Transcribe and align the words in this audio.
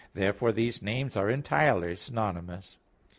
Therefore 0.15 0.51
these 0.51 0.81
names 0.81 1.15
are 1.15 1.29
entirely 1.29 1.95
synonymous. 1.95 2.79